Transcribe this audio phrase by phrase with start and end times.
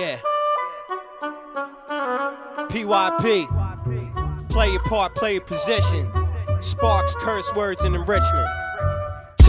[0.00, 0.18] Yeah.
[2.70, 4.48] PYP.
[4.48, 6.10] Play your part, play your position.
[6.60, 8.48] Sparx, curse words, and enrichment.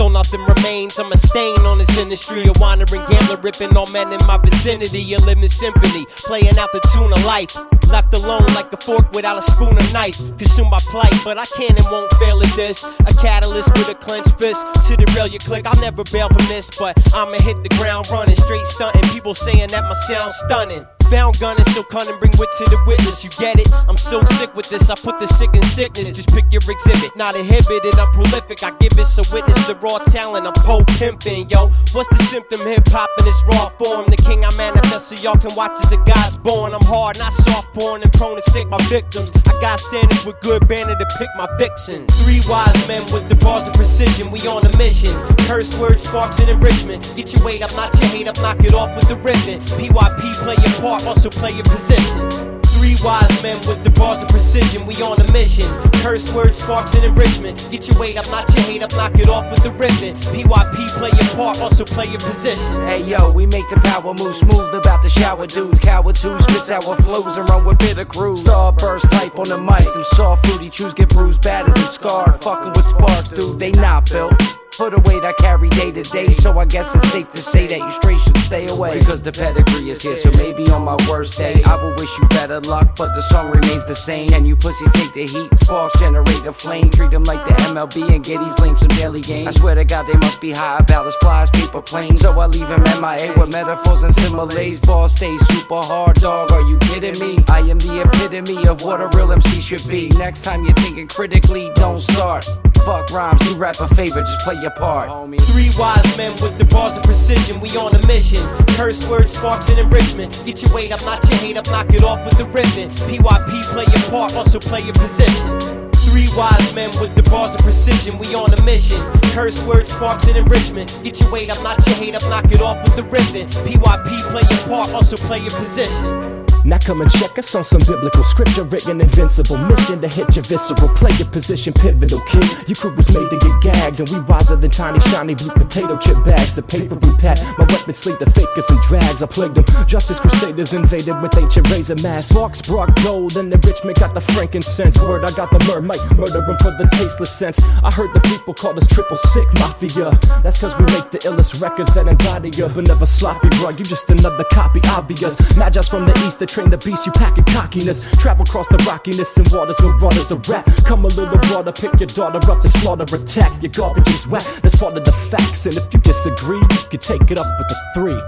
[0.01, 2.47] Till nothing remains, I'm a stain on this industry.
[2.47, 5.13] A wandering gambler ripping all men in my vicinity.
[5.13, 7.55] A living symphony, playing out the tune of life.
[7.87, 10.17] Left alone like a fork without a spoon or knife.
[10.39, 12.83] Consume my plight, but I can and won't fail at this.
[12.83, 14.65] A catalyst with a clenched fist.
[14.87, 16.71] To the rail you click, I'll never bail from this.
[16.79, 19.03] But I'ma hit the ground running, straight stunting.
[19.13, 20.83] People saying that my sound's stunning.
[21.11, 23.21] Found gunning, so cunning, bring wit to the witness.
[23.21, 23.67] You get it?
[23.89, 24.89] I'm so sick with this.
[24.89, 26.09] I put the sick in sickness.
[26.09, 27.17] Just pick your exhibit.
[27.17, 28.63] Not inhibited, I'm prolific.
[28.63, 30.47] I give it so witness the raw talent.
[30.47, 31.67] I'm pole pimping, yo.
[31.91, 32.65] What's the symptom?
[32.65, 34.07] Hip hop in its raw form.
[34.07, 36.73] The king I manifest so y'all can watch as a God's born.
[36.73, 39.35] I'm hard, not soft born, and prone to stick my victims.
[39.51, 42.07] I got standards with good banner to pick my vixen.
[42.23, 44.31] Three wise men with the bars of precision.
[44.31, 45.11] We on a mission.
[45.43, 47.03] Curse words, Sparx, and enrichment.
[47.17, 49.59] Get your weight up, not your hate up, knock it off with the ribbon.
[49.75, 52.61] PYP play your part also play your position.
[52.81, 55.67] Three wise men with the bars of precision, we on a mission.
[56.01, 57.67] Curse words, Sparx, and enrichment.
[57.71, 60.15] Get your weight up, not your hate up, knock it off with the ribbon.
[60.33, 62.81] PYP, play your part, also play your position.
[62.87, 65.79] Hey yo, we make the power move smooth about the shower dudes.
[65.79, 68.43] Coward two spits our flows and run with bitter crews.
[68.43, 72.41] Starburst type on the mic, them soft fruity chews get bruised, battered and scarred.
[72.41, 74.60] Fucking with Sparx, dude, they not built.
[74.73, 77.67] For the weight I carry day to day, so I guess it's safe to say
[77.67, 78.99] that you straight should stay away.
[78.99, 82.25] Because the pedigree is here, so maybe on my worst day, I will wish you
[82.29, 84.33] better luck, but the song remains the same.
[84.33, 86.89] And you pussies take the heat, Sparx generate a flame.
[86.89, 89.49] Treat them like the MLB and get these lame some daily games.
[89.49, 92.21] I swear to God, they must be high about as fly as paper planes.
[92.21, 94.79] So I leave him MIA with metaphors and similes.
[94.79, 96.49] Ball stays super hard, dog.
[96.53, 97.43] Are you kidding me?
[97.49, 100.07] I am the epitome of what a real MC should be.
[100.17, 102.47] Next time you're thinking critically, don't start.
[102.85, 105.07] Fuck rhymes, you rap a favor, just play your part.
[105.41, 108.41] Three wise men with the bars of precision, we on a mission.
[108.75, 110.41] Curse words, Sparx, and enrichment.
[110.45, 112.89] Get your weight up, not your hate up, knock it off with the ribbon.
[113.05, 115.91] PYP, play your part, also play your position.
[116.09, 118.99] Three wise men with the bars of precision, we on a mission.
[119.31, 120.99] Curse words, Sparx, and enrichment.
[121.03, 123.47] Get your weight up, not your hate up, knock it off with the ribbon.
[123.63, 126.40] PYP, play your part, also play your position.
[126.63, 130.43] Now come and check us on some biblical scripture written invincible mission to hit your
[130.43, 132.45] visceral play your position pivotal kid.
[132.67, 135.97] Your crew was made to get gagged and we wiser than tiny shiny blue potato
[135.97, 136.55] chip bags.
[136.55, 139.23] The paper we pat my weapons sleep the fakers and drags.
[139.23, 142.31] I plagued them justice crusaders invaded with ancient razor masks.
[142.31, 145.01] Sparx brought gold and enrichment got the frankincense.
[145.01, 147.59] Word I got the mermaid murder them for the tasteless sense.
[147.83, 150.11] I heard the people call us triple sick mafia.
[150.43, 152.67] That's cause we make the illest records that embody ya.
[152.67, 153.69] But never sloppy bro.
[153.69, 155.35] you just another copy obvious.
[155.57, 158.05] Magi's from the east that train the beast, you packing cockiness.
[158.19, 160.67] Travel across the rockiness and waters where waters a rap.
[160.83, 163.63] Come a little broader, pick your daughter up and slaughter attack.
[163.63, 165.65] Your garbage is whack, that's part of the facts.
[165.65, 168.19] And if you disagree, you can take it up with the three.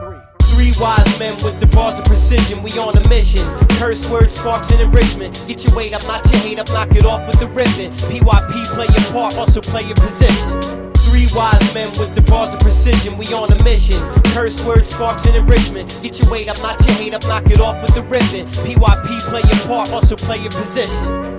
[0.56, 3.44] Three wise men with the bars of precision, we on a mission.
[3.80, 5.44] Curse words, Sparx, and enrichment.
[5.48, 7.92] Get your weight up, not your hate up, knock it off with the ribbon.
[8.08, 10.93] PYP, play your part, also play your position.
[11.14, 14.02] Three wise men with the bars of precision, we on a mission.
[14.34, 16.00] Curse words, Sparx, and enrichment.
[16.02, 18.48] Get your weight up, not your hate up, knock it off with the ribbon.
[18.66, 21.33] PYP, play your part, also play your position.